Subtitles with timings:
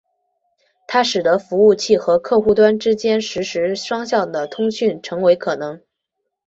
[0.87, 5.79] 它使得服务器和客户端之间实时双向的通信成为可能。